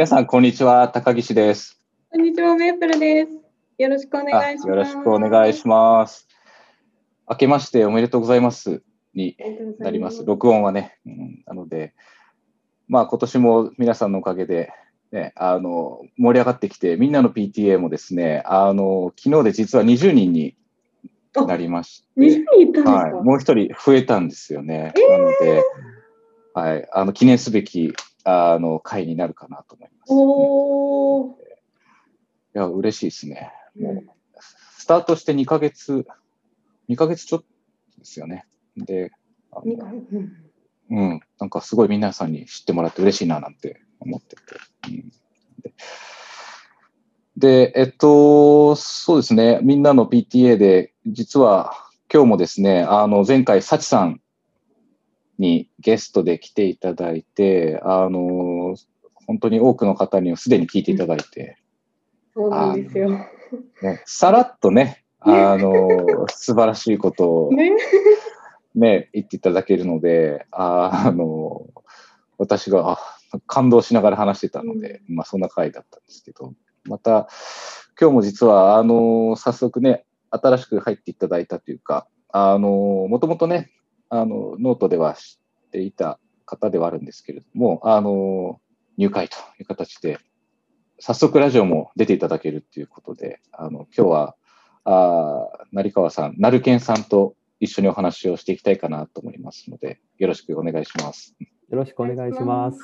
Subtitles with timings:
[0.00, 0.88] 皆さん、こんにちは。
[0.88, 1.78] 高岸です。
[2.10, 3.32] こんにちは、メープルです。
[3.76, 4.68] よろしくお願いします。
[4.68, 6.26] よろしくお願いします。
[7.28, 8.82] 明けましておめでとうございます
[9.12, 9.36] に
[9.78, 10.24] なります。
[10.24, 10.96] 録音はね。
[11.04, 11.92] うん、なので、
[12.88, 14.72] まあ今年も皆さんのおかげで、
[15.12, 20.56] ね、あの盛り上がってきて、みんなの PTA もですね、あの昨日で実は20人に
[21.34, 24.94] なりまして、20人いたんですか、はい、もう一人増えたんですよね。
[24.96, 25.62] えー、なので、
[26.54, 27.92] はい、あの記念すべき
[28.24, 30.08] あの会になるかなと思います。
[30.10, 31.32] おー。
[31.32, 31.34] い
[32.54, 33.52] や、嬉しいですね。
[33.78, 34.04] もう、
[34.76, 36.06] スタートして2ヶ月、
[36.88, 37.46] 2ヶ月ちょっと
[37.98, 38.44] ですよね。
[38.76, 39.12] で、
[40.90, 44.42] うん、なんかすごい皆さんに知ってもらって嬉しいななんて思ってて。
[44.88, 45.12] うん、
[47.36, 51.72] で、えっと、そうですね、みんなの PTA で、実は
[52.12, 54.20] 今日もですね、あの、前回、幸さん
[55.38, 58.76] にゲストで来ていただいて、あの、
[59.26, 61.56] 本当に多くの方にすでに聞いていただいて、
[62.34, 63.10] そうなんですよ。
[63.10, 67.72] ね、さらっとね、あの、 素晴らしいことをね、
[68.74, 71.66] ね言っていただけるので、ああの、
[72.38, 72.98] 私が
[73.46, 77.28] 感動しながら話してたので、うん、まあそんな回だったんですけど、また、
[78.00, 82.70] 今日も実は、あの、早速ね、新しく入っていただいたというか、あの、
[83.08, 83.70] もともとね、
[84.08, 85.38] あの、ノートでは知
[85.70, 88.60] っていた方ではあるんですけれども、あの、
[88.98, 90.18] 入会という形で、
[90.98, 94.36] 早速ラジオも出ていただけるっていうことで、あの、今日は、
[94.84, 101.36] あ成川さん、成健さんと一緒にお話をしていきたいかなと思いますので、よろしくお願いします。
[101.40, 102.78] よろしくお願いします。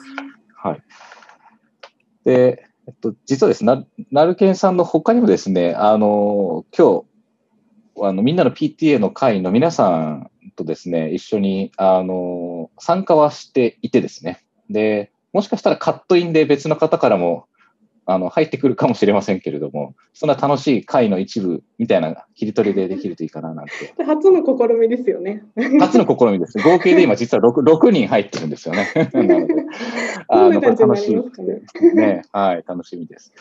[0.57, 0.83] はい。
[2.25, 7.03] で、えっと、実はですね、成健さんの他にもですね、あの、今
[7.97, 17.47] 日、あの、みんなの PTA の会の皆さんとですね、一緒に、あの、参加はしていてですね、で、もしかしたらカットインで別の方からも
[18.09, 23.73] あの入ってくるかもしれませんけれども、そんな楽しい会の一部みたいな切り取りでできるといいかななんて。
[24.05, 25.43] 初の試みですよね。
[25.81, 26.59] 初の試みです。
[26.59, 28.87] 合計で今実は 6, 6人入ってるんですよね。
[29.13, 29.55] なので、
[30.29, 31.23] あの楽しいね。
[31.95, 32.23] ね。
[32.31, 33.33] はい、楽しみです。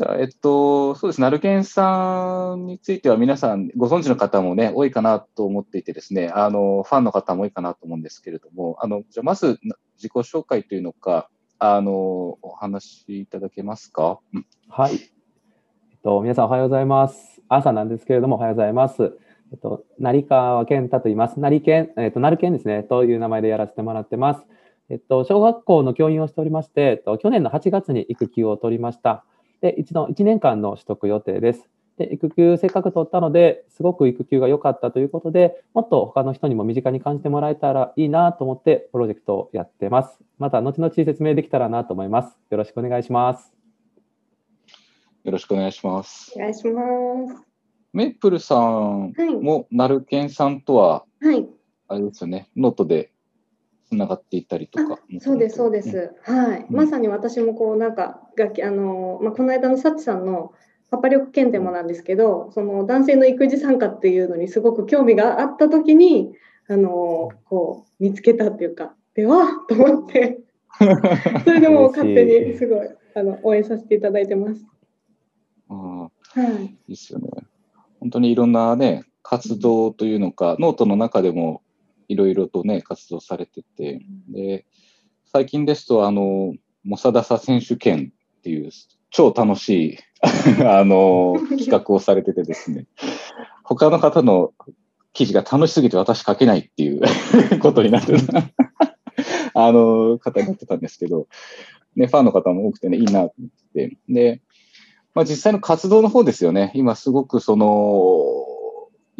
[0.00, 9.60] じゃあ、えっと、そうですね、ナルケンさんについては皆さんご存知の方もね、多いかなと思っていてですね、あの、ファンの方も多いかなと思うんですけれども、あの、じゃあまず
[9.96, 11.28] 自己紹介というのか、
[11.58, 11.92] あの、
[12.40, 14.20] お話しいただけますか、
[14.70, 14.94] はい。
[14.94, 15.00] えっ
[16.02, 17.42] と、皆さんおはようございます。
[17.50, 19.18] 朝なんですけれども、おはようございます。
[19.52, 21.38] えっと、成川健太と言います。
[21.38, 24.46] 成健、えっと、成健ですね、という名前でやらせてもらってます。
[24.88, 29.26] えっと、小学校の教員をしておりまして、えっと、去年の8月に育休を取りました。
[29.60, 31.68] で、一度1年間の取得予定です。
[31.98, 40.18] で、育休せっかく取ったので、すごく育休が良かったということで、もっと他の人にも身近に感じてもらえたらいいなと思って、プロジェクトをやってます。
[40.38, 42.38] また、後々説明できたらなと思います。
[42.48, 43.52] よろしくお願いします。
[45.24, 46.32] よろしくお願いします。
[46.36, 46.82] お願いしま
[47.36, 47.46] す。
[47.92, 49.12] メイプルさん
[49.42, 51.46] も、なるけんさんとは、はい。
[51.88, 53.09] あれですよね、ノートで
[53.90, 55.00] つながっていたりとか。
[55.18, 56.12] そうです、そうです。
[56.26, 56.76] うん、はい、うん。
[56.76, 60.52] まさに私もこう、なんか、楽器、あの、まあ、この間のサチさんの
[60.90, 66.32] パパ力検定もなんですけど、その男性の育児参加っていうのにすごく興味があった時に、
[66.68, 70.40] あの、こう、見つけたっていうか、ではと思って、
[71.44, 74.64] それでも勝手にすごい、あの、応援させていただいてます。
[75.68, 76.10] あは
[76.60, 76.64] い。
[76.64, 77.28] いいっすよね。
[77.98, 81.62] 本当にいろんなね、活動というのか、ノートの中でも
[82.10, 84.66] いろいろとね、活動されてて、で、
[85.32, 88.70] 最近ですと、あの、モサダサ選手権っていう
[89.10, 89.98] 超楽しい
[90.66, 92.86] あの、企画をされててですね、
[93.62, 94.52] 他の方の
[95.12, 97.00] 記事が楽しすぎて私書けないっていう
[97.62, 98.50] ことになってた、
[99.54, 101.28] あの、方になってたんですけど、
[101.94, 104.42] ね、ファンの方も多くてね、いいなと思って、で、
[105.14, 108.49] まあ、実際の活動の方ですよね、今すごくその、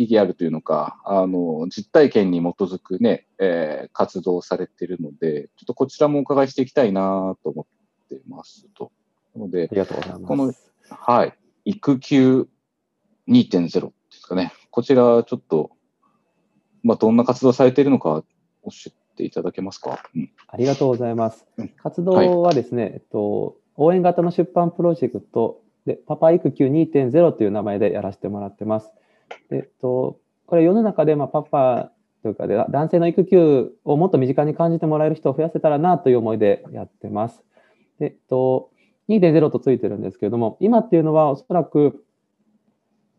[0.01, 7.67] 意義あるというのか、あの、実体験に基づくね、えー、活動をされているので、ちょっとこちらもお伺いしていきたいなと思
[8.07, 8.93] ってますと。
[9.35, 10.25] なので、ありがとうございます。
[10.25, 10.55] この、
[10.89, 11.35] はい、
[11.67, 12.49] 育休
[13.29, 14.55] 2.0ですかね。
[14.71, 15.71] こちらちょっと、
[16.83, 18.25] まあ、どんな活動されているのか
[18.65, 20.03] 教えていただけますか？
[20.17, 21.47] うん、ありがとうございます。
[21.83, 28.91] 活動はですね、はい、えっと、応援型の出版プロジェクトで、パパ育休2.0という名前でやらせてもらってます。
[29.51, 31.93] えっと、これ世の中で、まあ、パパ
[32.23, 37.43] というかで、男性の育休をもっと身近に感じてもらえる人を増やせたらなという思いでやってます。
[37.99, 38.71] でえっと、
[39.09, 42.05] 2.0とついてるんですけれども、今っていうのはおそらく、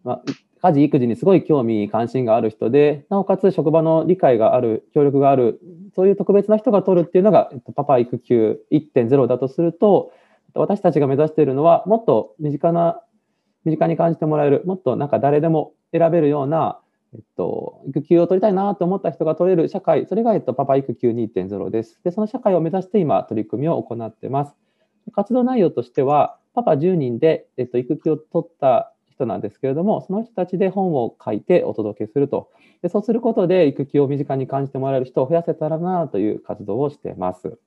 [0.04, 0.24] まあ、
[0.62, 5.60] 家事、育児にすごい興味、関心がある人で、なおかつ職場の理解がある、協力がある、
[5.96, 10.12] そういう特別な人が取るっていうのが、えっと、パパ育休1.0だとすると、
[10.54, 13.02] 私たちが目指しているのは、もっと身近な、
[13.66, 16.80] 身近に感じてもらえる、もっとなんか誰でも選べるような、
[17.13, 22.00] えっと、育休を取りたいなと思った人が取れる社会、それが、えっと、パパ育休2.0です。
[22.04, 24.56] で、その社会を目指して今、取り組みを行ってます。
[25.13, 32.50] 活動内容としては、パパ10人で、えっと、育休を取った人なんですけれども、その人たちで本を書いてお届けすると。
[32.81, 37.60] でそうすることで、育休を身近に感じてもらえる人を増やせたらなという活動をしてます。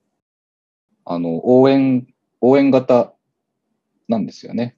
[1.05, 2.07] あの応援
[2.41, 3.13] 応援型
[4.07, 4.75] なんですよね。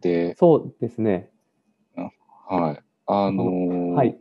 [0.00, 1.30] で、そうですね。
[2.48, 2.82] はい。
[3.06, 4.18] あのー、はい。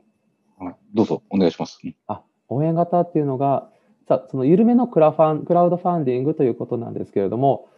[0.94, 1.80] どうぞ、お願いします。
[2.07, 3.69] あ、応援型っていうのが、
[4.07, 7.69] さその緩めのクラファンクラウドファンディングということなんですけれども、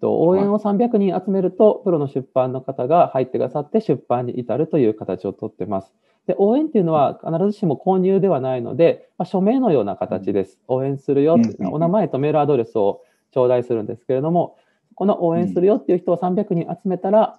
[0.00, 5.92] 応援を300人集めると、プロの出版の方が入ってくださって出版に至るという形をとってます。
[6.26, 10.58] で応援っていうのは必ずしも購入ではないので、まあ、署名のような形です。
[10.68, 14.56] 応援するよっていうのは、お名前とメールアドレスを頂戴するんですけれども、
[14.94, 17.38] この応援するよっていう人を300人集めたら、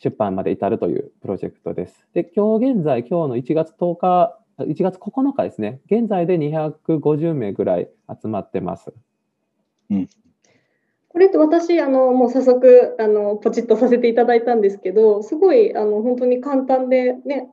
[0.00, 2.06] 出版まで至るというプロジェクトです。
[2.14, 7.88] で、今日現在、今日の1月10日、1月9日ですね、現在で250名ぐらい
[8.22, 8.92] 集まってます。
[9.90, 10.08] うん、
[11.08, 17.50] これって私あのもう早速あのポチッとさせていただいたんですけどすごいあの本当に簡単でね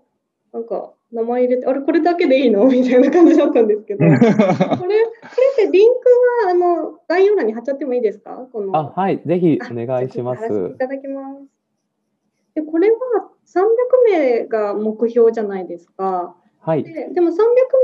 [0.51, 2.65] なんか名前入れてあれこれだけでいいの？
[2.67, 3.99] みたいな感じだったんですけど。
[3.99, 4.29] これこれっ
[5.55, 5.99] てリンク
[6.45, 8.47] はあの概要欄に貼っちゃってもいいですか？
[8.51, 8.75] この。
[8.75, 10.43] あはいぜひお願いします。
[10.43, 11.41] いただきます。
[12.55, 12.97] でこれは
[13.47, 16.35] 300名が目標じゃないですか。
[16.59, 16.83] はい。
[16.83, 17.33] ででも300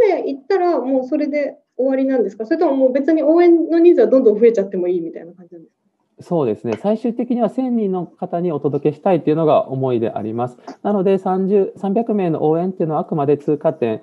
[0.02, 2.46] 名いったらもうそれで終わりなんですか？
[2.46, 5.81] それとももう別に応援の人数はどんどん増えちゃってもいいみたいな感じなんですか？
[6.22, 6.78] そうですね。
[6.82, 10.58] 最終的には1000人の方にお届けしたいというのが思いであります。
[10.84, 14.02] なので30、300名の応援っていうのはあくまで通過点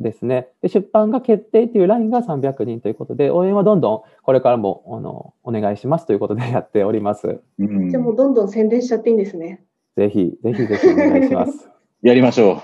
[0.00, 0.48] ですね。
[0.62, 7.40] で出版が決定というラインが300人ということで、応援はどんどんこれからもあのお願いしますということでやっております。
[7.58, 9.64] じゃあもうどんどん宣伝しちゃっていいんですね。
[9.96, 11.68] ぜひ、ぜひぜひお願いします。
[12.02, 12.56] やりましょう。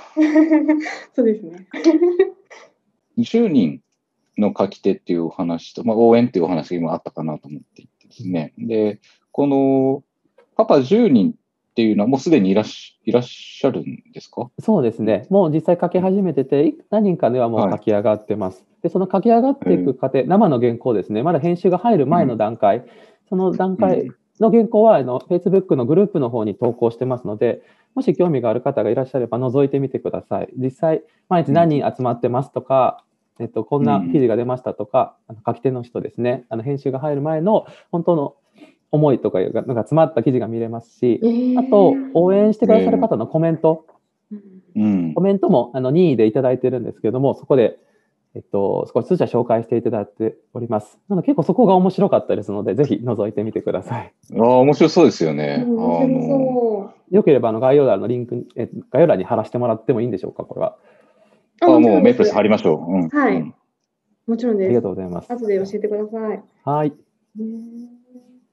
[1.15, 1.67] そうですね。
[3.19, 3.81] 20人
[4.39, 8.53] の書き手っていうお話と、まあ、応援っていうお話が今あったかなと思っていてですね。
[8.59, 9.01] で、
[9.33, 10.03] この
[10.57, 11.35] パパ10人っ
[11.75, 14.51] ていうのはもうすでにいらっしいらっしゃるんですか？
[14.59, 15.27] そうですね。
[15.31, 18.59] もう実際書き始めてて、何人かではもう書き上がってます。
[18.59, 21.23] はい、で、その書き上がっていく過程、生の原稿ですね。
[21.23, 22.85] まだ編集が入る前の段階、うん、
[23.29, 24.11] その段階
[24.41, 27.63] の原稿はあの Facebook のグループの方に投稿してますので、
[27.95, 30.49] もし興味がある方がいらっしゃれば覗いてみてください。
[30.57, 33.05] 実際、毎日何人集まってますとか、
[33.39, 38.35] えっと、こんな記事が出ましたとか、うん、書き手の人ですね、あの編集が入る前の本当の
[38.91, 43.87] 思いとかが詰まった記事が見れますし、えー、あと、応援してくださる方のコメント、
[44.75, 47.79] えー、コメントもあの任意でいただいてるんですけども、そこで、
[48.35, 50.99] えっと、少しずつ紹介していただいております。
[51.09, 54.13] なので結構そこが面白かったですので、ぜひ覗いてみてください。
[54.39, 55.65] ああ、面白そうですよね。
[55.65, 60.77] あのよければあの概要欄のリンクえ、概要欄に貼らせてもらってもいいんでしょうか、これは。
[61.61, 62.93] あもうメイプルス貼りましょう。
[62.93, 63.55] うん、はい、
[64.27, 64.67] もちろんです。
[64.67, 65.33] ありがとうございます。
[65.33, 66.43] 後で教えてください。
[66.65, 66.93] はい。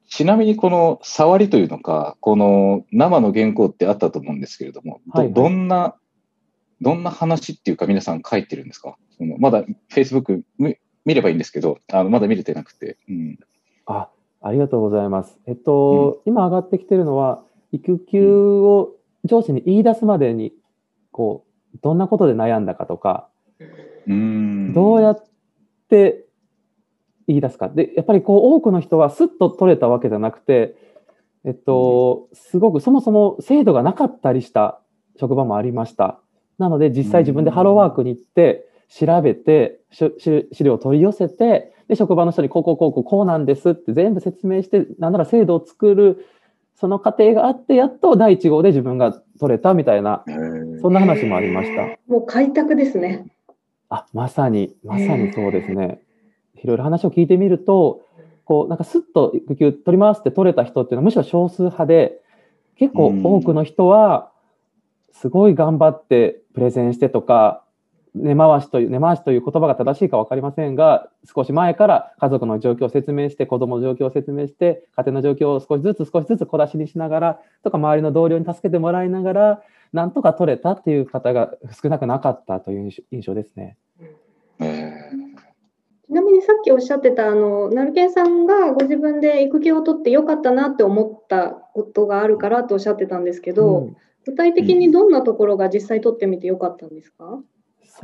[0.08, 5.96] ちなみにこの触りというのか、この生の原稿ってあったと思うんですけれども、はいはい、どんな、
[6.82, 8.98] どんな話っていうか皆さん書いてるんですか？
[9.18, 12.98] そのまだ Facebook 見ればいいんですけど、あのまだ見れてなくて。
[13.10, 13.40] うん、
[13.86, 14.10] あ、
[14.42, 15.40] ありがとうございます。
[15.48, 18.92] えっと、うん、今上がってきてるのは、育休を
[19.24, 20.54] 上司に言い出すまでに、
[21.12, 23.30] こう、どんなことで悩んだかとか、
[24.08, 25.24] うんどうやっ
[25.90, 26.26] て
[27.28, 27.70] 言い出すか。
[27.70, 30.76] で、やっぱりこう多くの人はすっと取れたわけじゃなくて、
[31.46, 34.80] えっと、すごくそもそも制度がなかったりした
[35.20, 36.20] 職場もありました。
[36.58, 46.26] なので実際自分でハローワークに行って調べて資料を取り寄せてで職場の人にこうこうこうこうこうなんですって全部説明してなんなら制度を作る
[46.76, 50.24] その過程があってやっと第1号で自分が取れたみたいな
[50.82, 51.98] そんな話もありました。
[52.08, 53.26] もう開拓ですね。
[53.90, 56.02] あ、まさに、まさにそうですね。
[56.64, 58.02] いろいろ話を聞いてみると、
[58.46, 62.22] こう、なんかスッと育休取りますって取れた人っていうのはむしろ少数派で、
[62.76, 64.32] 結構多くの人は、
[65.12, 67.63] すごい頑張ってプレゼンしてとか、
[68.16, 79.62] 根回しという、根回しという言葉が正しいか分かりませんが、少し前から家族の状況を説明して、子供の状況を説明して、家庭の状況を少しずつ少しずつ小出しにしながら、とか周りの同僚に助けてもらいながら、
[79.94, 83.78] なんとか取れたっていう方が少なくなかったという印象ですね。
[84.60, 97.40] ちなみにさっきおっしゃってたあのナルケンさんがご自分で育休を取ってよかったなって思ったことがあるからとおっしゃってたんですけど、うん、具体的にどんなところが実際取ってみてよかったんですか、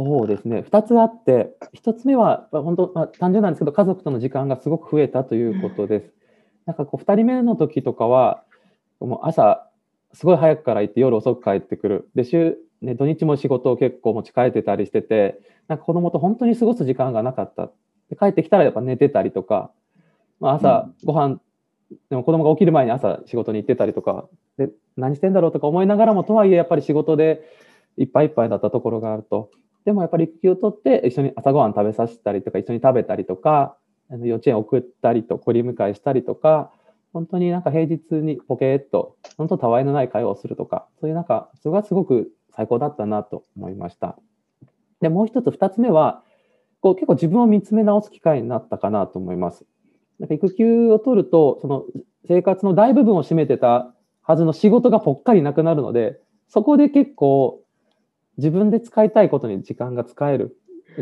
[0.01, 0.59] そうですね。
[0.59, 6.13] 2つあって1つ目は本当、まあ、単純なんですけど家族との時間がすごく増えたということです。
[6.65, 8.41] なんかこう2人目の時とかは
[9.01, 9.69] もう朝
[10.13, 12.09] すごい早くから行って夜遅く帰ってくる。
[12.15, 17.69] で週、ね、土日も仕事を結構持ち帰ってたりしててなんか子供と本当に過ごす時間がなかった。
[18.09, 19.69] で帰ってきたらやっぱ寝てたりとか、
[20.39, 21.41] まあ、朝ご飯、
[22.09, 27.41] でも子供が起きる前に朝仕事に行ってたりとかで何してんだろうとか思いながらもとはいえやっぱり仕事で
[27.97, 29.51] いっぱいいっぱいだったところがあると
[29.85, 33.75] でもやっぱり育休を取って一緒に朝ごはん食べさせたりとか一緒に食べたりとか
[34.11, 36.71] 幼稚園送ったりと送り迎えしたりとか
[37.13, 44.17] 本当になんか平日にポケーっと本当たわいのない会話をするとかそういうなんかそれがすごく最高だったなと思いました。
[45.01, 46.23] でもう一つ二つ目は
[46.81, 49.65] こう結構自分を見つめ直す機会になったかなと思います。
[50.19, 51.85] なんか育休を取るとその
[52.27, 57.58] 生活の大部分を占めてたはずの仕事がぽっかりなくなるのでそこで結構
[58.39, 60.57] 自分で使いたいことに時間が使える。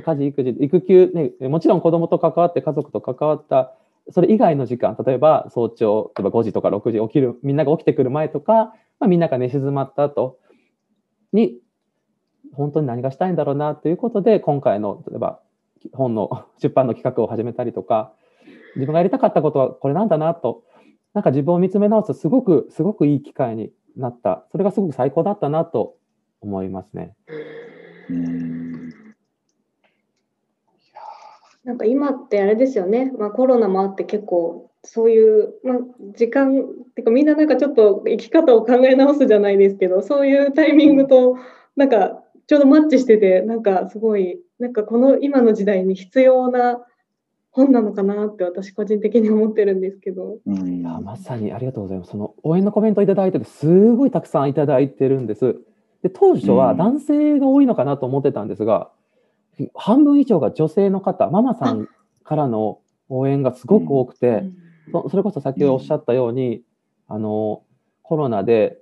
[0.06, 3.74] 家事、育児、育休、ね、もちろん子供と関わって家族と関わった
[4.10, 10.40] それ以外の時間、例えば早朝、例えば5時とか6時起きる、みんなが起きてくる前とか、まあ、みんなが寝静まった後
[11.34, 11.60] に、
[12.54, 15.42] 本当に何がしたいんだろうなということで、今回の、例えば
[15.94, 18.14] 本の出版の企画を始めたりとか、
[18.76, 20.64] 自分がやりたかったことはこれなんだなと、
[21.14, 24.46] なんか自分を見つめ直すすごく、すごくいい機会になった。
[24.52, 25.96] それがすごく最高だったなと
[26.42, 27.16] 思いますね。
[28.10, 28.58] うん
[31.68, 35.78] なんか今ってあれですよね、まあ、コロナもあって結構そういう、まあ、
[36.16, 36.64] 時間っ
[36.96, 41.36] ていうかみんななんかちょっと生き方を考え直すじゃないですけどそういうタイミングと
[41.76, 46.80] なんかちょうどマッチしててなんかすごいなんかこの今の時代に必要な
[47.52, 50.38] 本なのかなって私個人的に思ってるんですけど。
[50.46, 52.12] うん、まさにありがとうございます。
[52.12, 55.58] その応援のコメントいただいててすごいたくさんいただいてるんです。
[56.04, 58.90] で当初は男性が多いのかなと思ってたんですが、
[59.76, 61.88] 半分以上が女性の方、ママさん
[62.24, 64.44] からの応援がすごく多くて、
[64.92, 66.62] そそれこそ先ほどおっしゃったように、
[67.08, 67.64] あの
[68.04, 68.78] コロナで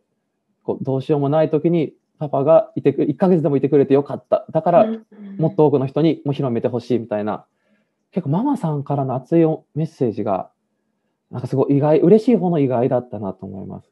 [0.64, 4.46] こうどうしようもない時にパパがいてく1ヶ月でもいてくれてよかった。
[4.52, 4.88] だから
[5.38, 7.46] もっと多くの人にも広めてほしいみたいな。
[8.12, 9.46] 結構ママさんからの熱い
[9.76, 10.50] メッセージが
[11.32, 13.90] なんかすごい意外嬉しい方の意外だったなと思います。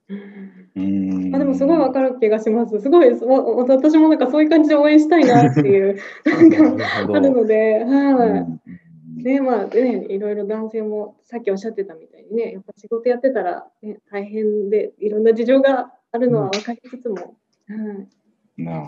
[1.36, 2.80] あでもすごいわかる気がします。
[2.80, 5.98] すごい私もなんかそういう感じで応援したいなっていう。
[6.26, 9.24] なんかあるので、はい。
[9.24, 17.36] ねまあねいろいろ男性もさっきおっしゃってたみたいにねやっぱ仕事やってたら、ね、大変でいろんな事情があるのは分かりつつも、
[17.70, 18.08] うん、はい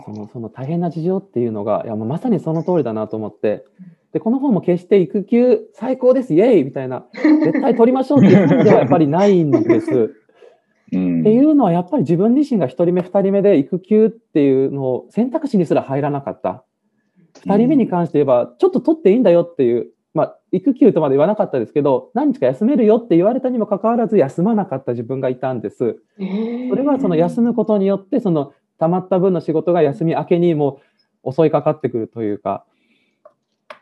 [0.04, 3.64] そのその大変な事情っていうのがいやまさにその通りだなと思って
[4.16, 7.04] でこの本も決して育休最高ですイエーイみたいな。
[7.12, 10.14] 絶対取りましょうっていう 本ではやっぱりないんです。
[10.92, 16.64] うん、っていうのはやっぱり自分自身が1人目2人目で育休っていうのを選択肢にすら入らなかった。
[17.44, 25.98] 2人目に関して言えばちょっと取っていいんだよっていう、まあ、育休とまで言わなかったですけど何日か休めるよって言われたにもかかわらず休まなかった自分がいたんです。
[26.70, 30.80] それはその休むことによってその溜まった分の仕事が休み明けにも
[31.30, 32.64] 襲いかかってくるというか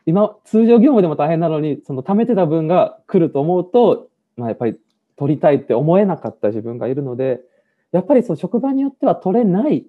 [0.05, 4.77] 今通常業務でも大変なのにその貯めてた分が来ると思うと、まあ、やっぱり
[5.17, 7.41] 取りたいって思えなかった自分がいるので
[7.91, 9.83] やっぱりその職場によっては取れないっ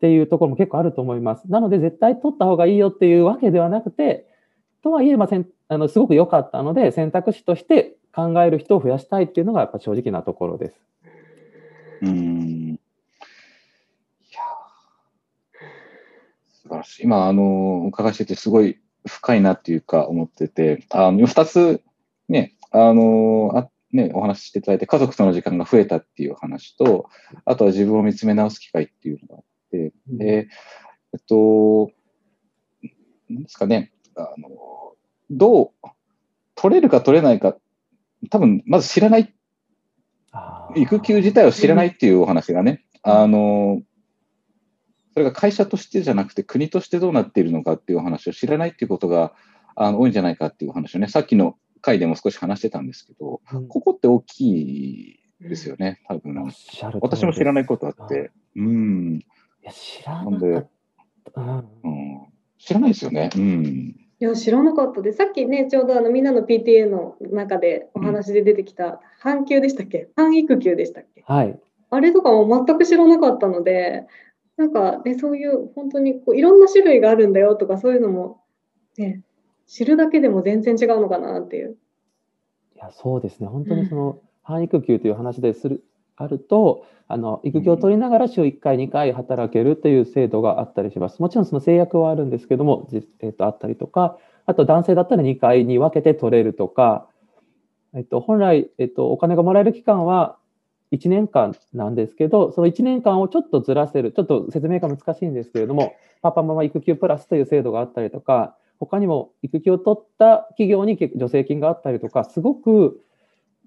[0.00, 1.50] ていうところも結構あると思います。
[1.50, 4.26] なので絶対取った方がいいよっていうわけではなくて
[4.82, 10.80] とはいえ、まあ、せんあのすごく良かったので選択肢として考える人を増やしたいっていうのがやっぱ正直なところです。
[12.02, 12.78] うん
[16.64, 17.02] 素晴らしい。
[17.04, 21.82] 今、あの、お伺いしてて、すごい深いなっていうか思ってて、あの、二つ、
[22.28, 27.08] ね、あの、あね、お話ししていただいて、家族との時間が増えたっていう話と、
[27.44, 30.48] あとは自分を見つめ直す機会っていうのがあって、で、
[31.12, 31.92] えっと、
[33.30, 34.48] なんですかね、あの、
[35.30, 35.88] どう、
[36.56, 37.56] 取れるか取れないか、
[38.30, 39.32] 多分、まず知らない、
[40.74, 43.82] 育休自体を知らないっていうお話がね、あの、
[45.14, 49.32] それが会社としてじゃなくて国としてどうなっているのかっていう話を知らないっていうことが
[49.76, 56.34] あの多いんじゃないかっていう話をね、さっきの回でも少し話してたんですけど、うん、ここって大きいですよね、多分。
[57.00, 58.32] 私も知らないことあって。
[58.56, 59.18] うん。
[59.18, 59.24] い
[59.62, 60.68] や、知らなかっ
[61.32, 61.40] た。
[61.40, 62.26] うん、
[62.58, 63.30] 知らないですよね。
[63.36, 63.96] うん。
[64.20, 70.08] いや知らなかったでさっきねちょうどあのみんなの PTA の中でお話で出てきた半休でしたっけ？
[70.14, 71.24] 半育休でしたっけ？
[71.26, 71.58] はい
[71.90, 74.06] あれとかも全く知らなかったので
[74.56, 78.42] なんか、ね、そういう本当にこういろんな種類があるんだよとかそういうのも、
[78.96, 79.22] ね、
[79.66, 81.76] 知るだけでも全然違うのかなっていう。
[82.74, 85.84] いやそうですね本当にその、半育休という話でする
[86.16, 91.20] あるとあの育休を取りながら週1回2回働けるという制度があったりします。
[91.20, 97.08] もちろんその制約はあるんですけども、えー、とあったりとかあと男性だったら2回に分けて取れるとか
[97.94, 100.36] えっと、本来、えっと、お金がもらえる期間は
[100.94, 113.00] 1年間なんですけど、その1年間をちょっとずらせる、ちょっと説明が難しいんですけれども、パパママ育休プラスという制度があったりとか、他にも育休を取った企業に助成金があったりとか、すごく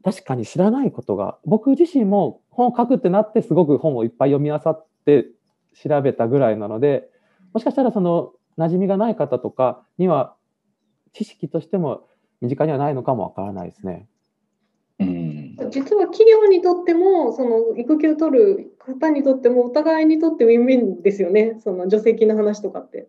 [0.04, 5.28] 確かに知らないことが、僕自身も本を書くってなって、すごく本をいっぱい読み漁って
[5.74, 7.10] 調べたぐらいなので、
[7.54, 10.36] もしかしたらその馴染みがない方とかには、
[11.14, 12.08] 知識としても
[12.42, 14.08] 身近にはないのかもわからないですね。
[15.58, 23.08] うん、実は企業にとってもその育休取る方にとってもお互いにとってウィンウィンですよねその助成金の話とかって。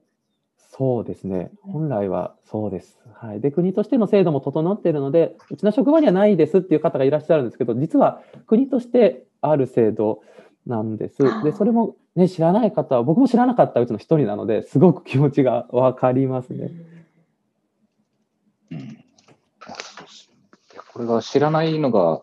[0.71, 3.01] そうですね本来はそうです。
[3.15, 10.23] はい、で国としての制度も整っているのでうちの職場にはないですっていう方がいらっしゃるんですけど実は国としてある制度
[10.67, 11.19] なんです。
[11.43, 16.71] でそれも、ね、知らない方は僕も知らなかったうちの一人なのですごく気持ちが分かりますね。
[18.71, 18.99] うん
[20.99, 22.23] これが知らないのが、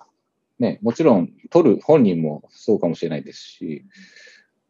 [0.60, 3.86] ね、もちろん取る本人もそうかもしれないですし、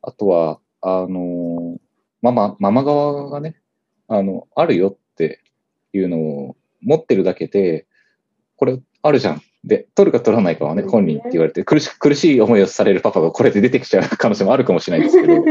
[0.01, 1.77] あとは、あの、
[2.22, 3.56] ママ、ママ側がね、
[4.08, 5.42] あの、あるよって
[5.94, 7.86] いうのを持ってるだけで、
[8.58, 9.42] これあるじゃん。
[9.63, 15.36] で、取るか取らないかはね、本人って言われて、苦し苦しい思いをされるパパがこれで出てきちゃう可能性もあるかもしれないですけど。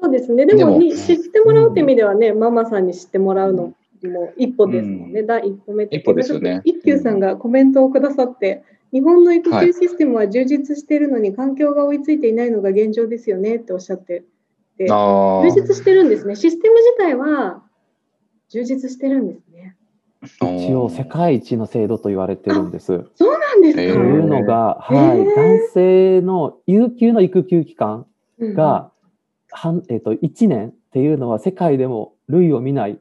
[0.00, 0.46] そうですね。
[0.46, 3.72] でも知ってもらうって意味ではね、ママさんに知ってもらうの
[4.08, 6.62] も一歩ですもんね、うん、第一歩目一歩ですよね。
[6.64, 14.24] 一休さんがコメントをくださって、日本の育休システムは充実しているのに、環境が追いついていないのが現状ですよねっておっしゃって
[14.76, 16.36] で充実してるんですね。
[16.36, 17.62] システム自体は
[18.48, 19.76] 充実してるんですね。
[20.40, 23.04] 一応世界一の制度と言われてるんです。
[23.16, 23.82] そうなんですか？
[23.82, 28.06] というのが、はい、男性の有給の育休期間
[28.40, 28.92] が、
[29.64, 32.98] うん、えっ、ー、と1年っていうのは世界でも類を見ない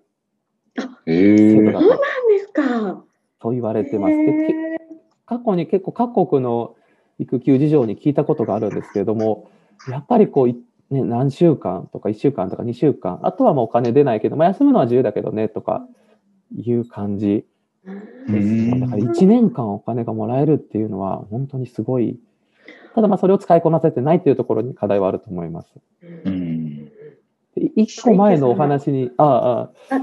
[1.06, 1.80] 制度だと。
[1.80, 3.04] そうなんですか。
[3.40, 4.16] と言われてます。
[4.16, 4.77] で
[5.25, 6.75] 過去に結構各国の
[7.20, 9.50] 育休事情に聞いたことがあるんですけれども、
[9.88, 15.88] やっぱりこう、ね、何週間とか1週間とか2週間、あとはもうお金出ないけど、まあ、休むのは自由だけどねとか
[16.55, 17.46] いう感じ
[17.86, 18.79] ですね。
[18.79, 22.20] だから1年間お金がもらえるっていうのは本当にすごい。
[22.94, 25.70] ただまあそれを使いこなせてないっていうところに課題はあると思います。
[26.25, 26.92] うん、
[27.55, 30.01] 1個前のお話に、ああ、あ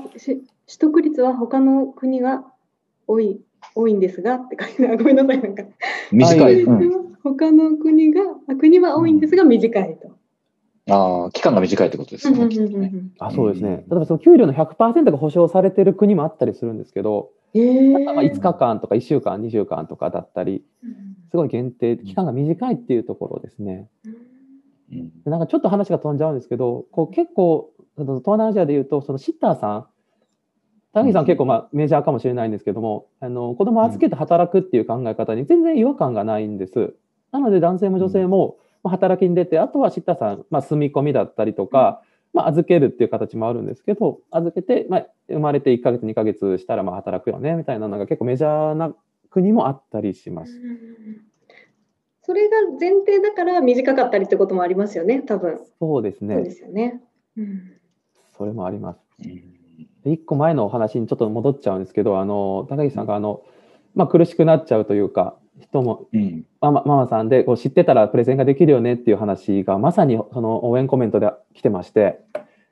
[0.68, 2.44] 取得率は他の国が
[3.06, 3.40] 多い
[3.74, 5.64] 多いんですがって書いて ごめんなさいなんか。
[6.12, 8.22] 短い、うん、他の国が
[8.60, 10.10] 国は多いんですが短いと。
[10.90, 12.38] ああ、期間が短いってことですね。
[13.18, 13.84] あそうですね。
[13.88, 20.64] 例えばその給料の100%が保証されている国もあったりするんですけど、えー、まあ5日間とか1週間、2週間とかだったり、
[21.30, 23.88] すごい限定、期間が短いっていうところですね。
[24.90, 29.86] うん、なんかちょっと話が飛んじゃうんですけど、こう結構、東南アジアでいうと、そのシッターさん
[30.98, 36.94] 高木さん結構まあメジャーかもしれないんですけども、あの子供を預けて働くっていう考え方に全然違和感がないんです。
[37.30, 48.94] なので男性も女性も働きに出て、あとはシッターさん、まあ、住み込みだったりとか、まあ、預けるっていう形もあるんですけど、預けて、まあ、生まれて1ヶ月、2ヶ月したらまあ働くよねみたいなのが結構メジャーな
[49.30, 50.52] 国もあったりします。
[52.22, 55.60] それが前提だから短かったりってこともありますよね、多分。
[55.78, 56.34] そうですね。
[56.34, 57.00] そうですよね。
[57.36, 57.72] うん、
[58.36, 59.00] それもあります。
[59.24, 59.57] うん
[60.06, 63.42] 1個前のお話にちょっと戻っちゃうんですけど、あの高木さんがあの、
[63.94, 72.20] まあ、苦しくなっちゃうというか、人も、うん、ママママさんでこう知ってたらプレゼンができるよねっていう話がまさにその応援コメントで来てまして、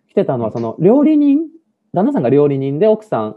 [0.09, 1.41] 来てたのはその料理人、
[1.93, 3.37] 旦那さんが料理人で奥さん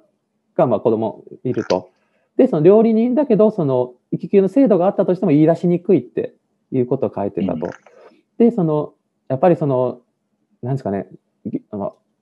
[0.56, 1.89] がまあ子供いると。
[2.38, 6.36] で、その料理人だけど、その育休の制度があったとしても言い出しにくいって
[6.71, 7.65] いうことを書いてたと。
[7.65, 7.71] うん、
[8.38, 8.93] で、その、
[9.28, 10.02] やっぱりその、
[10.62, 11.08] なんですかね、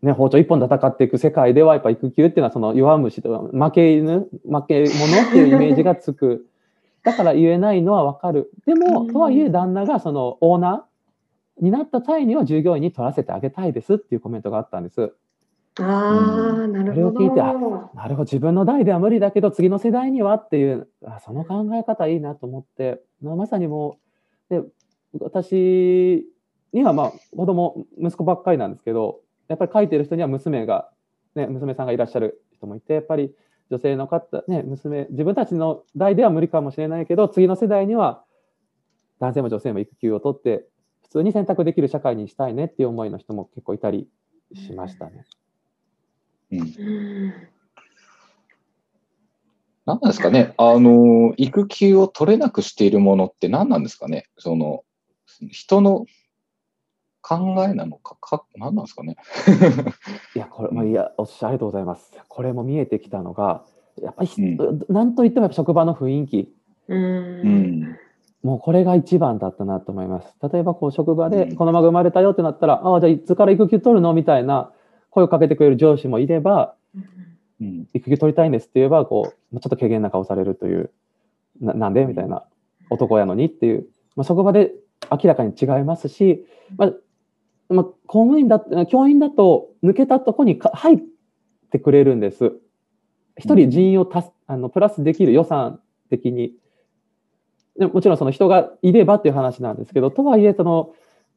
[0.02, 6.48] ね、包丁一本で戦っていく世界ではやっぱ育休っていうのはその弱虫と負け犬負け者っていうイメージがつく。
[7.04, 8.52] だから言えないのは分かる。
[8.66, 15.14] でもとはいえ旦那がそのオーナーになった際には従業員に取らせてあげたいですっていうコメントがあったんです。
[15.80, 16.92] ああ、なるほど。
[16.92, 17.54] それを聞いて、あ
[17.96, 23.98] なるほど、自分の代では無理だけど、次の世代にはっていう、あその考え方いいなと思って、まさにも
[24.50, 24.64] う、で
[25.20, 26.28] 私
[26.74, 30.90] にはまあ子供、息子ばっかりなんですけど、やっぱり書いてる人には娘が、
[31.36, 33.34] ね、娘さんがいらっしゃる人もいて、やっぱり
[33.70, 38.24] 女性の方、ね、娘、自分たちの代では無理かもしれないけど、次の世代には
[39.20, 40.66] 男性も女性も育休を取って、
[41.04, 44.08] 普通に選択できる社会にしたいねっていう思いの人も結構いたり
[44.54, 45.26] しましたね。
[46.52, 46.74] うん。
[49.86, 54.84] 何なんですかね、あの、育休を取れなくしているものって何なんですかね、その、
[55.50, 56.06] 人の
[57.22, 59.18] 考えなのか、か何なんですかね。
[60.36, 62.12] いや、これ、まあ、いや、おっしゃありがとうございます。
[62.28, 63.64] これも見えてきたのが、
[64.02, 66.54] やっぱり、うん、なんといっても職場の雰囲気。
[66.88, 67.98] うん
[68.44, 70.34] もうこれが一番だったなと思います。
[70.42, 74.72] 例えばこう職場で子供が生まれたよってなったら、うん、ああ、じゃあいつから育休取るのみたいな
[75.10, 76.76] 声をかけてくれる上司もいれば、
[77.60, 80.92] うん、育休取りたいんですって言えば、こう、ちょっと軽減な顔されるという、
[81.60, 82.06] ななんで？
[82.06, 82.46] みたいな、
[82.90, 84.72] 男やのにっていう、まあ、職場で
[85.12, 86.46] 明らかに違いますし、
[86.78, 86.94] まあ、
[87.70, 90.98] まあ、公務員だ、教員だと抜けたとこに入っ
[91.72, 92.54] てくれるんです。
[93.38, 96.54] 一人人員をたあのプラスできる予算的に。
[97.78, 100.94] でもちろんその人がいればっていう話なんですけど、とはいえ、その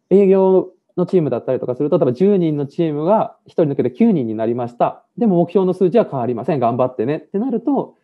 [0.08, 5.04] 営業のチームだったりとかすると、例えば10人のチームが1人抜けて9人になりました。
[5.18, 6.60] でも目標の数字は変わりません。
[6.60, 7.96] 頑張ってねってなると、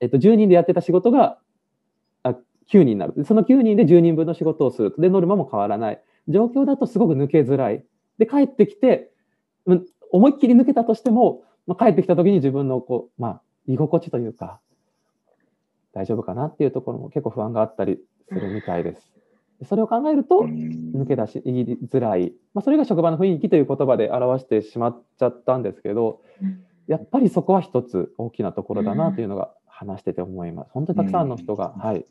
[0.00, 1.38] えっと、10人でやってた仕事が
[2.22, 2.36] あ9
[2.78, 3.24] 人になる。
[3.24, 4.94] その9人で10人分の仕事をする。
[4.98, 6.02] で、ノルマも変わらない。
[6.28, 7.84] 状況だとすごく抜けづらい。
[8.18, 9.10] で、帰ってきて、
[10.10, 14.60] 思いっきり抜けたとしても、まあ、帰ってきた時に自分のこう、まあ、居心地というか、
[15.92, 19.10] 大丈夫かなっていうところも結構不安があったりするみたいです。
[19.64, 21.42] それを考えると、抜け出し
[21.90, 26.20] づらい、まあ、それが職場の雰囲気という言葉で表してしまっちゃったんですけど、
[26.86, 30.70] やっぱりそこは一つ大きなところだなというのが話してて思います。
[30.72, 32.04] 本当にたくさんの人が、はい、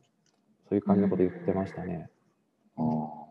[0.69, 2.10] そういう感じのこと言ってましたね。
[2.78, 3.23] あ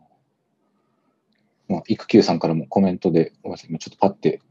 [1.73, 4.41] まあ、育休さんからもコメントで、ごめんなさい、今ちょっとパッて、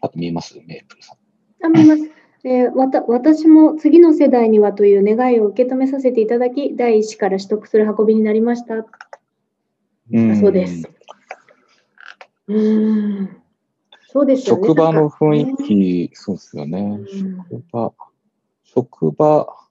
[0.00, 0.58] パッと見えます？
[0.66, 1.64] メープルさん。
[1.64, 2.10] あ、見えます。
[2.44, 8.74] えー、わた私も次の世代にはという願いを受け止めさせていただき、第一子から取得する運びになりました。
[8.74, 8.86] う
[10.36, 10.88] そうです。
[12.48, 12.60] う
[13.22, 13.42] ん。
[14.10, 14.66] そうですよね。
[14.66, 17.00] 職場の雰囲気、そうですよね。
[17.50, 17.92] 職場、
[18.64, 19.67] 職場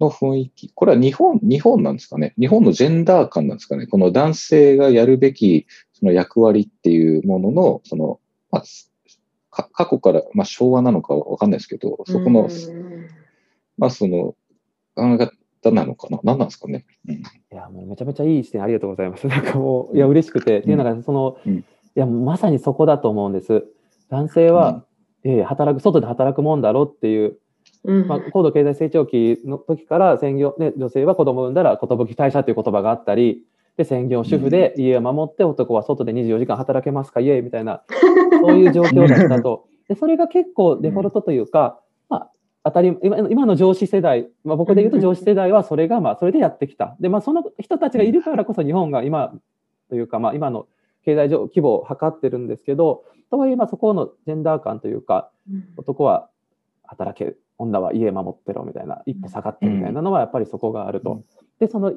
[0.00, 0.72] の雰囲気。
[0.72, 2.34] これは日本、日本なんですかね？
[2.38, 3.86] 日本のジェンダー感なんですかね？
[3.86, 12.48] この男性がやるべきその役割っていうものの、その、まあ、過去から、まあ、昭和なのかわかんないですけど、そこの、
[13.76, 14.36] まあ、その、
[14.94, 15.30] 考え
[15.62, 16.20] 方なのかな？
[16.22, 16.86] 何なんですかね？
[17.08, 19.26] うん、いや、もうめちゃめちゃいい視点ありがとうございます。
[19.28, 23.64] なんかもう、いや、嬉しくて、うん、っていうのが、その、うん、いや、まさにそこだと思うんです。
[24.10, 24.84] 男性は、
[25.24, 27.38] うん、えー、働く、外で働くもんだろうっていう、
[28.06, 33.44] まあ、高度経済成長期の時から専業、ね、女性は子供を産んだら寿退社という言葉があったり、
[33.76, 37.20] で専業主婦で家を守って男は外で24時間働けますか？
[37.20, 37.82] イエーイみたいな
[38.42, 39.66] そういう状況だったと。
[39.88, 42.30] でそれが結構デフォルトというか、まあ、
[42.64, 46.96] 当たり今今の上司世代、まあ、僕で言うと上司世代はそれがまあそれでやってきた。
[47.00, 49.32] で、まあ、その人たちがいるからこそ日本が今
[49.88, 50.66] というか、まあ、今の
[51.04, 55.30] 経済上規模を測ってるんですけど、とはいえまあそこのジェンダー感というか、
[55.78, 56.28] 男は
[56.82, 61.22] 働け、女は家守ってろみたいな、一歩下がってみたいなのはやっぱりそこがあると。
[61.60, 61.92] で、その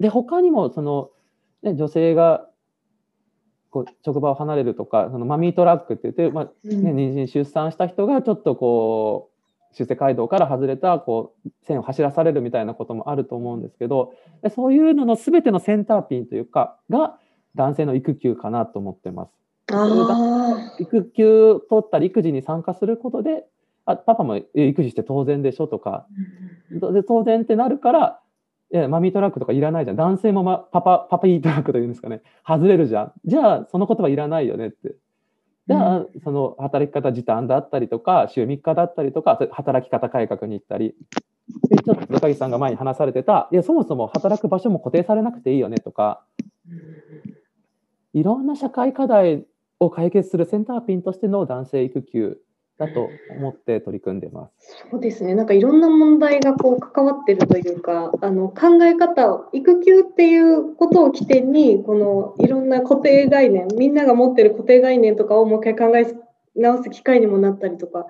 [0.00, 1.10] で他にもその、
[1.62, 2.48] ね、女性が
[3.70, 9.30] こう職場を離れるとかそのマミートラックって言って、まあね、妊娠出産した人がちょっとこ
[9.72, 17.16] う出世街道から外れたこう線を走らされるみたいなこともあると思うんですけどでそういうのの全てのセンターピンというかが
[17.54, 19.32] 男性の育休かなと思ってます。
[20.80, 23.46] 育休取ったり育児に参加することで
[23.84, 26.06] あパパも育児して当然でしょとか
[26.70, 28.22] で当然ってなるから
[28.72, 29.96] いや、マミートラックとかいらないじゃん。
[29.96, 32.22] 男性も、ま、パパ、パパイートラックというんですかね。
[32.46, 33.12] 外れるじゃん。
[33.26, 34.94] じゃあ、その言葉いらないよねって。
[35.68, 40.94] じゃあ、その働き方時短だったりとか、週3日だったりとか、働き方改革に行ったり。
[41.68, 46.24] で、ちょっと高木さんが前に話されてた、いや、そもそも働く場所も固定されなくていいよねとか、
[48.14, 49.44] いろんな社会課題
[49.80, 52.38] を解決するセンターピンとしての男性育休
[52.78, 54.86] だと思って取り組んでます。
[54.90, 55.34] そうですね。
[55.34, 66.06] なんかいろんな問題がこう関わってるというか、あの考え方、育休っていうことを起点に、このいろんな固定概念、みんなが持ってる固定概念とかをもう一回考え
[66.56, 68.06] 直す機会にもなったりとか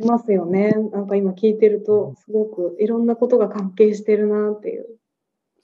[0.00, 0.72] しますよね。
[0.92, 4.86] なんか今聞いてると、すごくいろんなことが関係してるなっていう。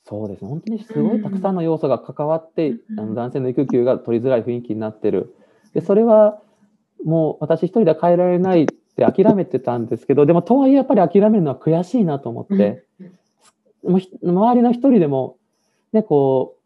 [0.05, 0.49] そうですね。
[0.49, 5.35] 本当にすごいたくさんの要素が関わって、うん、あの男性の育休が取りづらい雰囲気になってる。
[5.75, 6.41] で、それは
[7.05, 12.85] もう私一人では変えられないって諦めてたんですけど、でもとはいえやっぱり諦めるのは悔しいなと思って、
[13.85, 15.39] うん、周りの一人でも、
[15.93, 16.57] ね、こ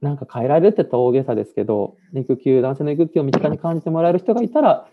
[0.00, 4.88] う、なんか変えられるって言ったら大げさですけど、育休、男性の育休を身近に感じてもらえる人がいたら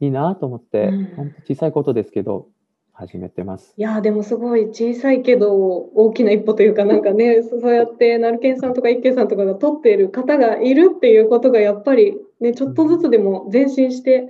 [0.00, 2.48] いいなと思って、うん、本当小さいことですけど、
[2.94, 3.74] 始めてます。
[3.76, 14.28] いやでもすごい小さいけど大きな一歩というかなんかねそうやってナルケンさんとか一慶さんとかが取っている方がいるっていうことがやっぱりねちょっとずつでも前進して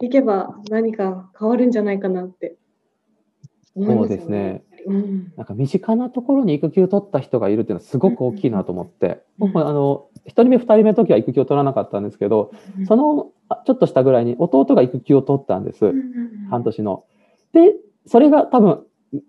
[0.00, 2.56] いけば何か変わるんじゃないかなって
[3.74, 4.62] 思います、ね、そうですね。
[4.86, 12.52] うん、なんか身近なところに育休を取った人がいるっていうのはすごく大きいなと思って、うん、僕あの1人目2人目の時は育休を取らなかったんですけど、
[12.86, 13.30] その
[13.66, 15.92] ちょっとしたぐらいに弟が育休を取ったんです、
[16.50, 17.04] 半年の。
[17.52, 17.74] で、
[18.06, 18.84] それが多分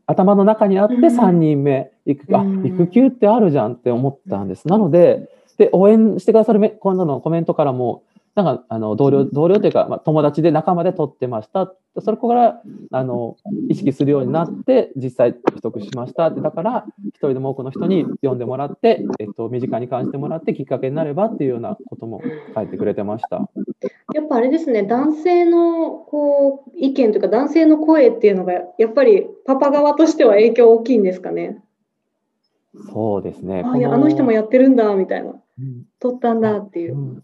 [0.06, 4.67] 頭の中にあって3人目、育休、あ、育休ってあるじゃんって思ったんです。
[4.67, 8.03] なので、で、応援してくださる今度のコメントからも、
[8.35, 11.73] なんか、あの、同僚、同僚というか、まあ、友達で仲間で取ってました。
[12.01, 13.37] それこから、あの、
[13.69, 22.21] 意識するようになって、実際取得しましただから、一人でも多くの人に読んでもらって、えっと、身近に感じてもらって、きっかけになればっていうようなことも
[22.53, 23.49] 書いてくれてました。
[24.13, 31.63] やっぱあれですね、男性のこう意見というか、男性の声っていうのが、やっぱりパパ側としては影響大きいんですかね？
[32.91, 33.63] そうですね。
[33.65, 35.41] あの人もやってるんだみたいな、うん、
[35.99, 36.95] 取ったんだっていう。
[36.95, 37.23] うん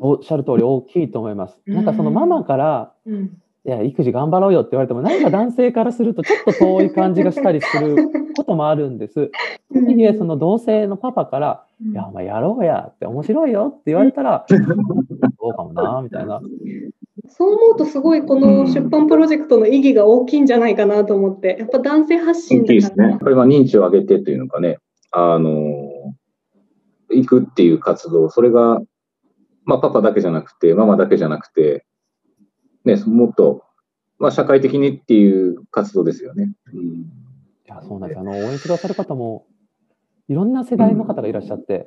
[0.00, 1.60] おっしゃる通り大きいと思います。
[1.66, 3.24] なんかそのママから、うん、
[3.64, 7.96] いや育児頑張ろうよって言われてもなんか男性からするとちょっと遠い感じがしたりする
[8.36, 9.30] こともあるんです。
[9.72, 16.40] 特にその同性のパパから「いやお前やろうや」って面白いよって言われたら「どうかもな」みたいな。
[17.30, 23.08] そう思うとすごいこの出版プロジェクトの意義が大きいんじゃないかなと思って、やっぱ男性発信だから。
[23.08, 24.78] ね、これは認知を上げてというのかね、
[25.10, 25.52] あの、
[27.10, 28.80] 行くっていう活動、それが
[29.68, 31.84] まあ、パパだけじゃなくて、ママだけじゃなくて、
[32.86, 33.64] ね、もっと、
[34.18, 36.52] まあ、社会的にっていう活動ですよね。
[36.72, 37.04] うん、い
[37.66, 39.44] やそうなんですあの応援してくださる方も、
[40.26, 41.86] いろんな世代の方がいらっしゃって、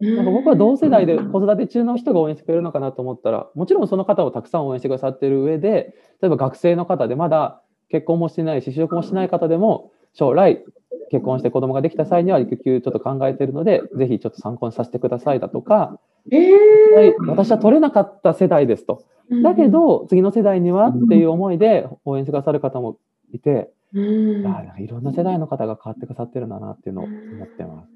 [0.00, 10.64] うん、なんか僕は同世代で子育て中の人が応援してくれるのかなと思ったら、もちろんその方をたくさん応援してくださっている上で、例えば学生の方でまだ結婚もしてないし、就職もしない方でも、将来
[11.12, 16.00] 結婚して子供ができた際には育休ちょっと考えているので、ぜひちょっと参考にさせてくださいだとか、
[16.32, 19.04] えー、私は取れなかった世代ですと。
[19.42, 22.98] だけど、次の世代にはっていう思いで応援してくださる方も
[23.32, 24.44] いて、うん、
[24.78, 27.88] いろんな世代の方が変わってくださってるんだなっていうのを思ってます。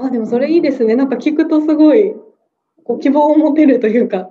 [0.00, 0.94] あでもそれいいですね。
[0.94, 2.14] なんか聞くとすごい
[2.84, 4.28] こう希望を持てるというか。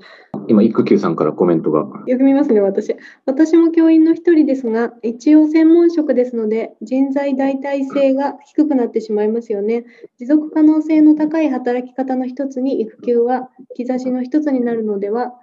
[0.48, 1.88] 今、育休さんからコメントが。
[2.06, 2.96] よく見ますね、私。
[3.26, 9.86] 私も教員の一人ですが、一応専門職ですので、人材代替性が低くなってしまいますよね。
[10.18, 15.34] 持続可能性の高い働き方の一つに育休は兆しの一つになるのでは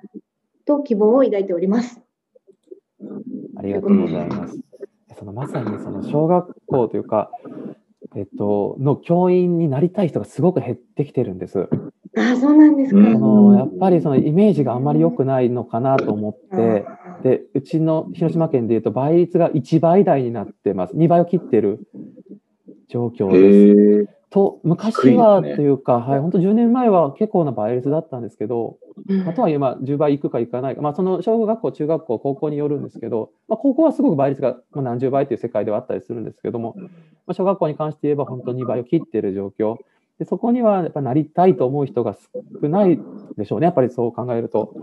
[0.64, 2.00] と希望を抱いております。
[3.56, 4.58] ありがとうございます。
[5.18, 7.30] そのまさにその小学校というか、
[8.14, 11.68] えっと、の教員になりたい人がすごく減ってきてるんです。
[12.16, 13.12] あそうなんですか。
[13.12, 16.86] そのやっぱりそのイメージがあんまり良くないのかなと思って、
[17.22, 20.96] でうちの広島県でいうと倍率が1倍台になってます。
[20.96, 21.86] 2倍を切ってる
[22.88, 24.16] 状況です。
[24.30, 36.88] と昔はというか、はい、本当10年前は結構な倍率だったんですけど、まあ、とはいえまあ10倍いくかいかないか、まあ、その小学校、中学校、高校によるんですけど、まあ、高校はすごく倍率が何十倍という世界ではあったりするんですけども、ま
[37.28, 39.76] あ、小学校に関して言えば本当に2倍を切っている状況。
[40.18, 42.16] でそこにはやっぱなりたいと思う人が
[42.62, 42.98] 少ない
[43.36, 44.74] でしょうね、やっぱりそう考えると。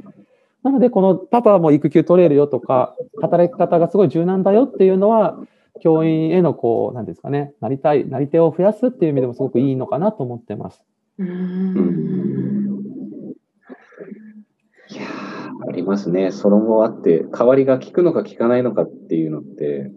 [0.62, 5.38] なので、このパパも育休取れるよとか、働き方がすごい柔軟だよっていうのは、
[5.82, 10.84] 教員へのこう、なんですかね、なりたい、なり手を増やすっていう意味でもすごくいいのかなと思ってます。
[11.18, 12.74] うん
[14.90, 15.04] いや
[15.68, 16.32] ありますね。
[16.32, 19.92] その後あって、代わりが効くのか効かないのかっていうのって、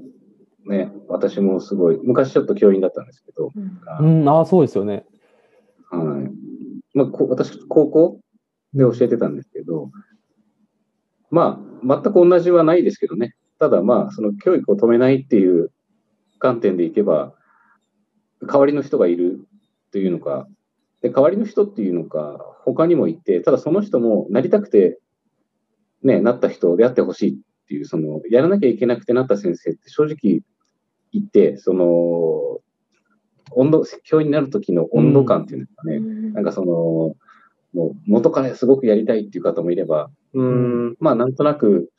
[0.67, 3.53] ね、私もすごい、昔ちょっと教員だったんですけど。
[4.01, 5.05] うん、ああ、そうですよね。
[5.91, 6.31] はい。
[6.97, 8.21] まあ、こ私、高校
[8.73, 9.91] で教えてたんですけど、
[11.31, 13.35] まあ、全く同じはないですけどね。
[13.59, 15.71] ただまあ、その教育を止めないっていう
[16.39, 17.35] 観点でいけば、
[18.43, 19.47] 代わりの人がいる
[19.93, 20.47] というのか、
[21.03, 24.99] で代わりの人っていうのか、他にもいて、ただその人もなりたくて、
[26.07, 30.41] ね、なった人であってほしいっていう、その、やらなきゃいけなくてなった先生って正直
[31.13, 32.61] 言って、その、
[33.51, 37.17] 温度、教員になる時の温度感っていうんですかね、うん、なんかその、
[37.75, 41.91] もう元からすごくやりたいっていう方もいれば、うん、まあなんとなく、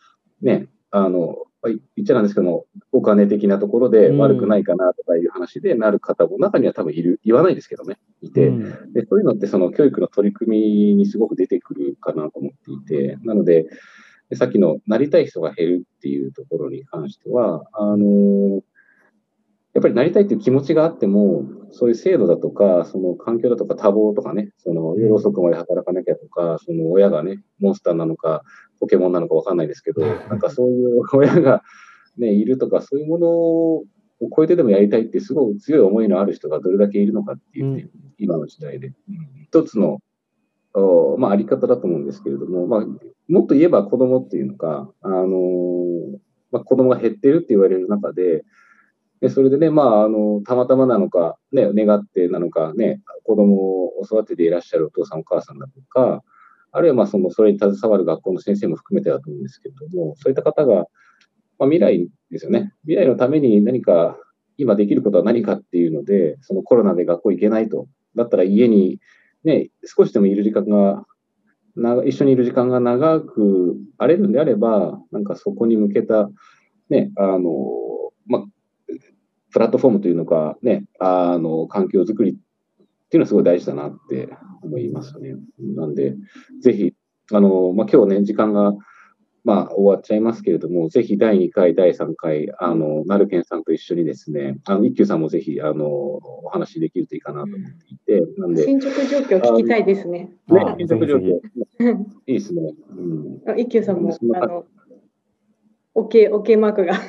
[0.41, 2.65] ね、あの、言っちゃなんですけども、
[2.97, 8.49] お金的なところで悪くないかなとかいう話でなる方も中には多分いる、言わないですけどね、いて、
[8.91, 13.67] でそういうのってその教育の取り組みにすごく出てくるかなと思っていて、なので、
[14.33, 18.63] さっきのなりたい人が減るっていうところに関しては、あの
[19.75, 28.41] やっぱりなりたいという気持ちがあっても、そういう制度だとか、その環境だとか多忙とかね、その夜遅くまで働かなきゃとか、その親がね、モンスターなのか、
[28.79, 31.62] ポケモンなのかわかんないですけど、なんかそういう親が
[32.17, 33.84] ね、いるとか、そういうものを
[34.36, 38.93] 超えてでもやりたいってすごい強い思いのある人がどれだけいるのかっていうね、うん、今の時代で。
[39.47, 39.99] 一つの、
[41.17, 42.86] まあ、あり方だと思うんですけれども、まあ、
[43.27, 45.30] もっと言えば子供っていうのか、あの
[46.51, 48.43] まあ、子供が減ってるって言われる中で、
[49.19, 53.56] でそれでね、まあ、あの、たまたまなのか、ね、願ってなのか、ね、子供
[53.99, 56.23] を育てていらっしゃるお父さんお母さんだとか、
[56.71, 60.86] あるいはまあその、それに携わる学校の先生も含めてだと思うんですけれども、そういった方が、
[61.60, 62.74] まあ、未来ですよね。
[62.84, 64.17] 未来のために何か、
[64.58, 67.88] 今できることは何かっていうので、そのコロナで学校行けないと。
[68.15, 69.00] だったら家に
[69.43, 71.06] ね、少しでもいる時間が、
[71.76, 76.30] な一緒にいる時間が長くあれるんであれば、なんかそこに向けた、
[76.89, 77.52] ね、あの、
[78.26, 78.43] まあ、
[79.52, 82.43] プラットフォームというのか、ね、あの、環境づくりってい
[83.13, 84.30] うのはすごい大事だなって
[84.63, 85.36] 思いますね。
[85.60, 86.15] なんで、
[86.62, 86.93] ぜひ、
[87.32, 88.74] あの、まあ、今日ね、時間が
[89.47, 98.65] まあ、終わっちゃいますけれども、ぜひ第2回、第3回、あの、なるけんさんと一緒にですね、あの、一休さんもぜひ、あの、お話できるといいかなと思っていて、なんで。
[98.65, 100.33] 進捗状況聞きたいですね。
[100.49, 101.29] ね、進捗状況。
[101.31, 101.39] い
[102.27, 102.73] いですね。
[102.89, 103.57] うん。
[103.57, 104.65] 一休さんも、あの、
[105.95, 106.99] OK、OK マークが。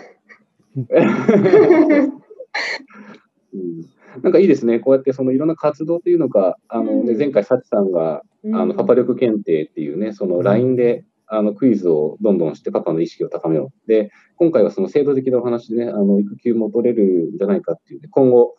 [3.52, 3.82] うん
[4.22, 4.78] なんかいいですね。
[4.80, 8.22] こうやってそのいろんな活動というのか、あの、ね、前回、サチさんが、
[8.52, 13.88] あの、パパ力検定っていうね、その LINE で、あのクイズをどんどんしてパパの意識を高めよう。
[13.88, 18.56] で、今回はその制度的なお話でね、あの育休も取れるんじゃないかっていう、ね、今後、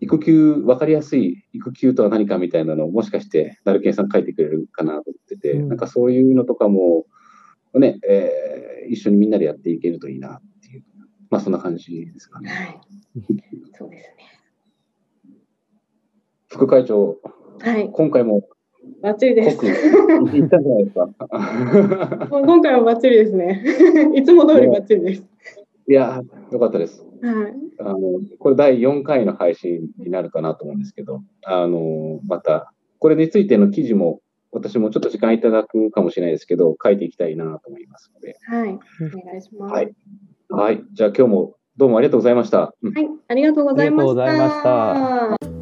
[0.00, 7.06] 育休、分かりやすい育休とは何かみたいなのをもしかして、なるけんさん書いてくれるかなと思ってて、うん、なんかそういうのとかも、
[7.74, 10.82] ね、えー、一緒にみんなでやっていけるといいなっていう、
[11.30, 12.50] まあそんな感じですかね。
[12.50, 12.80] はい。
[13.78, 14.42] そうですね。
[16.48, 17.18] 副会長、
[17.60, 18.42] はい、今回も
[19.02, 19.58] バッチリです。
[20.32, 21.08] 言ったじゃないですか。
[22.30, 23.64] 今回はバッチリですね。
[24.14, 25.24] いつも通りバッチリです。
[25.88, 27.04] いや、よかったです。
[27.22, 27.54] はい。
[27.78, 27.98] あの、
[28.38, 34.20] これ第4回の配信になるかなと思うんですけど、あの、また、これについての記事も、
[34.52, 38.36] 私もちょっと時間いただくかもしれないですけど、書いていきたいなと思いますので。
[38.44, 38.68] はい。
[38.68, 39.72] お願いします。
[39.72, 39.94] はい。
[40.48, 40.84] はい。
[40.92, 42.58] じゃあ今日もどうもありがとうございました。
[42.58, 43.08] はい。
[43.28, 44.24] ありがとうございました。
[44.24, 45.61] ありがとうございました。